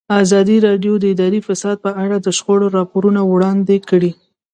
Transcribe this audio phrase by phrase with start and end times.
[0.23, 4.11] ازادي راډیو د اداري فساد په اړه د شخړو راپورونه وړاندې کړي.